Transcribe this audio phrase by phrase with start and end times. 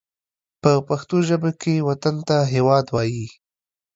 [0.61, 3.27] په پښتو ژبه کې وطن ته هېواد وايي